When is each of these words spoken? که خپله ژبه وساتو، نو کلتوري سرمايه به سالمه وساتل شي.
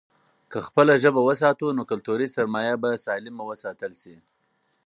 که 0.51 0.57
خپله 0.67 0.93
ژبه 1.03 1.21
وساتو، 1.27 1.67
نو 1.77 1.81
کلتوري 1.91 2.27
سرمايه 2.35 2.75
به 2.81 2.89
سالمه 3.05 3.43
وساتل 3.51 3.93
شي. 4.01 4.15